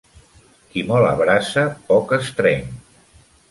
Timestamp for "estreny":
2.19-2.67